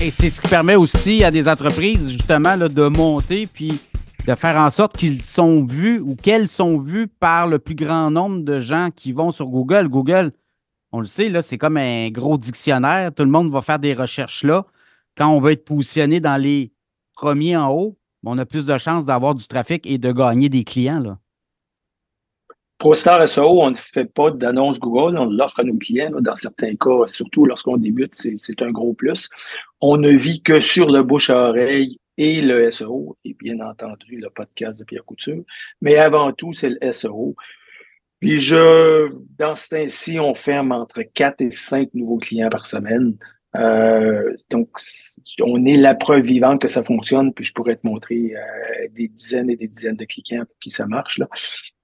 [0.00, 3.80] Et c'est ce qui permet aussi à des entreprises, justement, de monter puis
[4.28, 8.08] de faire en sorte qu'ils sont vus ou qu'elles sont vues par le plus grand
[8.08, 9.88] nombre de gens qui vont sur Google.
[9.88, 10.30] Google,
[10.92, 13.12] on le sait, là, c'est comme un gros dictionnaire.
[13.12, 14.66] Tout le monde va faire des recherches là.
[15.16, 16.70] Quand on veut être positionné dans les
[17.14, 20.62] premiers en haut, on a plus de chances d'avoir du trafic et de gagner des
[20.62, 21.00] clients.
[21.00, 21.18] Là.
[22.78, 26.12] ProStar SEO, on ne fait pas d'annonce Google, on l'offre à nos clients.
[26.20, 29.28] dans certains cas, surtout lorsqu'on débute, c'est un gros plus.
[29.80, 34.18] On ne vit que sur le bouche à oreille et le SEO, et bien entendu
[34.18, 35.44] le podcast de Pierre Couture.
[35.80, 37.36] Mais avant tout, c'est le SEO.
[38.20, 43.16] Puis je, dans ce temps-ci, on ferme entre 4 et 5 nouveaux clients par semaine.
[43.56, 44.68] Euh, donc,
[45.42, 49.08] on est la preuve vivante que ça fonctionne, puis je pourrais te montrer euh, des
[49.08, 51.18] dizaines et des dizaines de clients pour qui ça marche.
[51.18, 51.28] Là.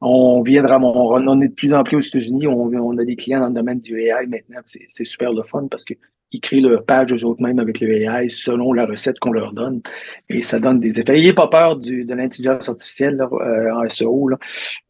[0.00, 3.16] On viendra, on, on est de plus en plus aux États-Unis, on, on, a des
[3.16, 5.94] clients dans le domaine du AI maintenant, c'est super le fun parce que
[6.32, 9.52] ils créent leur page eux autres mêmes avec le AI selon la recette qu'on leur
[9.52, 9.80] donne.
[10.28, 11.12] Et ça donne des effets.
[11.12, 14.30] N'ayez pas peur du, de l'intelligence artificielle euh, en SEO.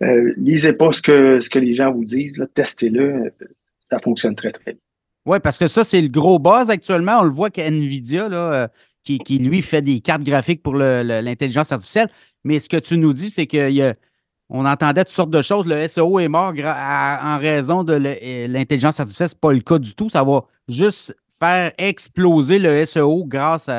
[0.03, 3.33] Euh, lisez pas ce que, ce que les gens vous disent, testez-le.
[3.79, 4.81] Ça fonctionne très, très bien.
[5.27, 7.21] Oui, parce que ça, c'est le gros buzz actuellement.
[7.21, 8.69] On le voit qu'NVIDIA, là, euh,
[9.05, 12.09] qui, qui, lui, fait des cartes graphiques pour l'intelligence artificielle.
[12.45, 15.67] Mais ce que tu nous dis, c'est qu'on entendait toutes sortes de choses.
[15.67, 19.29] Le SEO est mort en raison de l'intelligence artificielle.
[19.31, 20.09] Ce n'est pas le cas du tout.
[20.09, 23.70] Ça va juste faire exploser le SEO grâce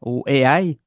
[0.00, 0.78] au AI.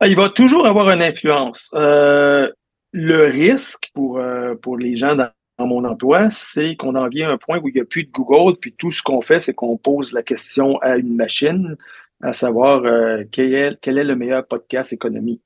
[0.00, 1.70] Ah, il va toujours avoir une influence.
[1.74, 2.50] Euh,
[2.92, 7.32] le risque pour, euh, pour les gens dans mon emploi, c'est qu'on en vient à
[7.34, 9.52] un point où il n'y a plus de Google, puis tout ce qu'on fait, c'est
[9.52, 11.76] qu'on pose la question à une machine,
[12.22, 15.40] à savoir euh, quel, est, quel, est, le meilleur podcast économie.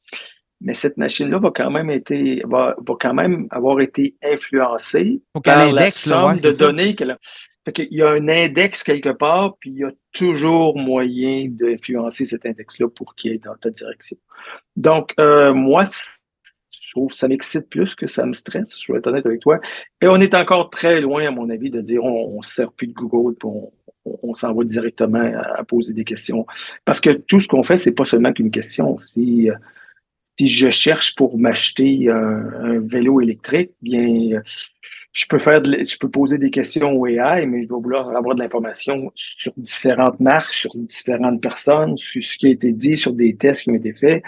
[0.60, 5.72] Mais cette machine-là va quand même été, va, va, quand même avoir été influencée par
[5.72, 7.18] la somme de données qu'elle a.
[7.64, 12.26] Fait il y a un index quelque part, puis il y a toujours moyen d'influencer
[12.26, 14.16] cet index-là pour qu'il aille dans ta direction.
[14.76, 15.84] Donc, euh, moi,
[16.94, 19.60] trouve ça m'excite plus que ça me stresse, je vais être honnête avec toi.
[20.00, 22.86] Et on est encore très loin, à mon avis, de dire on ne sert plus
[22.86, 23.72] de Google, puis on,
[24.22, 26.46] on, s'en va directement à, poser des questions.
[26.84, 28.96] Parce que tout ce qu'on fait, c'est pas seulement qu'une question.
[28.98, 29.48] Si,
[30.38, 34.40] si je cherche pour m'acheter un, vélo électrique, bien,
[35.14, 38.34] je peux faire, je peux poser des questions au AI, mais je vais vouloir avoir
[38.34, 43.14] de l'information sur différentes marques, sur différentes personnes, sur ce qui a été dit, sur
[43.14, 44.22] des tests qui ont été faits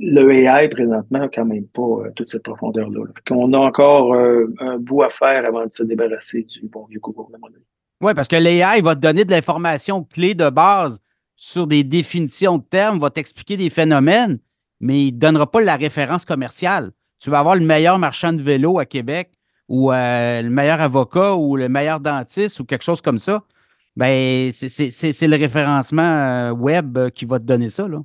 [0.00, 3.00] le AI, présentement, n'a quand même pas euh, toute cette profondeur-là.
[3.30, 7.00] On a encore euh, un bout à faire avant de se débarrasser du bon vieux
[7.00, 7.38] Google,
[8.00, 11.00] Oui, parce que l'AI va te donner de l'information clé de base
[11.36, 14.38] sur des définitions de termes, va t'expliquer des phénomènes,
[14.80, 16.90] mais il ne donnera pas la référence commerciale.
[17.20, 19.32] Tu vas avoir le meilleur marchand de vélo à Québec
[19.68, 23.42] ou euh, le meilleur avocat ou le meilleur dentiste ou quelque chose comme ça.
[23.96, 27.86] Ben, c'est le référencement web qui va te donner ça.
[27.86, 28.02] Là.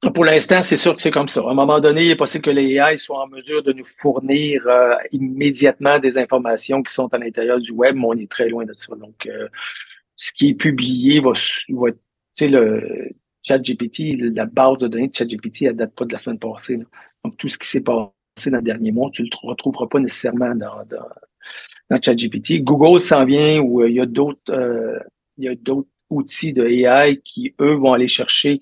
[0.00, 1.40] Pour l'instant, c'est sûr que c'est comme ça.
[1.40, 3.84] À un moment donné, il est possible que les AI soient en mesure de nous
[3.84, 8.48] fournir euh, immédiatement des informations qui sont à l'intérieur du web, mais on est très
[8.48, 8.94] loin de ça.
[8.94, 9.48] Donc, euh,
[10.14, 11.98] ce qui est publié va, va tu
[12.32, 13.10] sais, le
[13.42, 16.78] ChatGPT, la base de données de ChatGPT, elle date pas de la semaine passée.
[17.24, 18.12] Donc, tout ce qui s'est passé
[18.46, 21.08] dans le dernier mois, tu le retrouveras pas nécessairement dans, dans,
[21.90, 22.62] dans ChatGPT.
[22.62, 25.00] Google s'en vient où euh, il y a d'autres,
[25.36, 28.60] il y a d'autres outils de AI qui, eux, vont aller chercher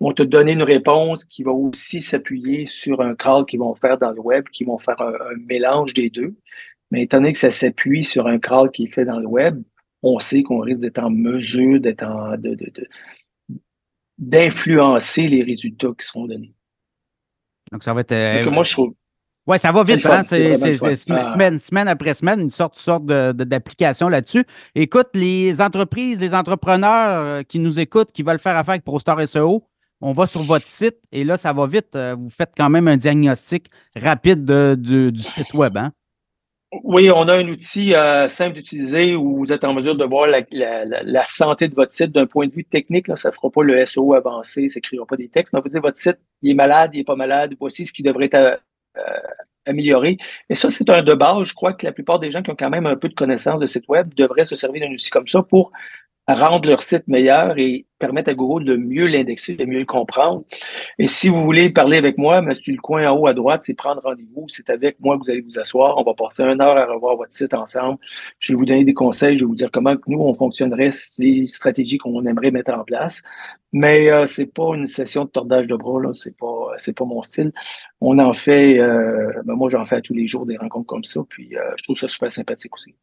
[0.00, 3.98] vont te donner une réponse qui va aussi s'appuyer sur un crawl qu'ils vont faire
[3.98, 5.12] dans le web, qui vont faire un,
[5.48, 6.34] mélange des deux.
[6.90, 9.62] Mais étant donné que ça s'appuie sur un crawl qui est fait dans le web,
[10.02, 12.56] on sait qu'on risque d'être en mesure d'être en, de,
[14.18, 16.54] d'influencer les résultats qui seront donnés.
[17.72, 18.12] Donc, ça va être.
[18.12, 18.94] Euh, moi, je trouve.
[19.46, 20.04] Oui, ça va vite.
[20.06, 20.22] Hein?
[20.22, 24.44] C'est semaine, semaine, après semaine, une sorte, sorte d'application là-dessus.
[24.74, 29.26] Écoute, les entreprises, les entrepreneurs euh, qui nous écoutent, qui veulent faire affaire avec ProStar
[29.28, 29.64] SEO,
[30.00, 31.94] on va sur votre site et là, ça va vite.
[31.94, 35.76] Euh, vous faites quand même un diagnostic rapide du site web.
[35.76, 35.92] Hein?
[36.82, 40.26] Oui, on a un outil euh, simple d'utiliser où vous êtes en mesure de voir
[40.26, 43.08] la, santé de votre site d'un point de vue technique.
[43.08, 45.52] Là, ça ne fera pas le SEO avancé, ça n'écrira pas des textes.
[45.52, 48.02] Mais vous dire votre site, il est malade, il n'est pas malade, voici ce qui
[48.02, 48.60] devrait être
[48.96, 49.02] euh,
[49.66, 50.18] amélioré.
[50.50, 51.44] Et ça, c'est un de base.
[51.44, 53.60] Je crois que la plupart des gens qui ont quand même un peu de connaissance
[53.60, 55.72] de site web devraient se servir d'un outil comme ça pour
[56.26, 60.44] rendre leur site meilleur et permettre à Google de mieux l'indexer, de mieux le comprendre.
[60.98, 63.74] Et si vous voulez parler avec moi, monsieur le coin en haut à droite, c'est
[63.74, 64.46] prendre rendez-vous.
[64.48, 65.98] C'est avec moi que vous allez vous asseoir.
[65.98, 67.98] On va passer une heure à revoir votre site ensemble.
[68.38, 69.36] Je vais vous donner des conseils.
[69.36, 73.22] Je vais vous dire comment nous, on fonctionnerait, les stratégies qu'on aimerait mettre en place.
[73.72, 76.10] Mais euh, c'est pas une session de tordage de bras, là.
[76.14, 77.52] C'est pas, c'est pas mon style.
[78.00, 81.20] On en fait, euh, ben moi, j'en fais tous les jours des rencontres comme ça.
[81.28, 82.94] Puis euh, je trouve ça super sympathique aussi.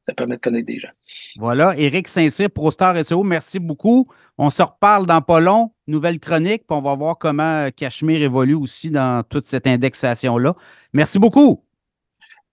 [0.00, 0.90] ça permet de connaître des gens.
[1.36, 1.76] Voilà.
[1.76, 4.04] Éric Saint-Cyr, ProStar SEO, merci beaucoup.
[4.38, 5.72] On se reparle dans pas long.
[5.86, 10.54] Nouvelle chronique, puis on va voir comment Cachemire évolue aussi dans toute cette indexation-là.
[10.92, 11.64] Merci beaucoup.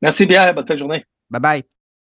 [0.02, 0.54] Merci, Pierre.
[0.54, 1.06] Bonne fin de journée.
[1.30, 1.79] Bye bye.